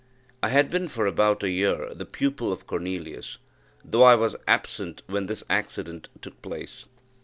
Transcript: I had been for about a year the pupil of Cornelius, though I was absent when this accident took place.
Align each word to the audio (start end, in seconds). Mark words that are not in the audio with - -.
I 0.41 0.49
had 0.49 0.71
been 0.71 0.87
for 0.87 1.05
about 1.05 1.43
a 1.43 1.49
year 1.51 1.93
the 1.93 2.07
pupil 2.07 2.51
of 2.51 2.65
Cornelius, 2.65 3.37
though 3.85 4.01
I 4.01 4.15
was 4.15 4.35
absent 4.47 5.03
when 5.05 5.27
this 5.27 5.43
accident 5.47 6.09
took 6.21 6.41
place. 6.41 6.85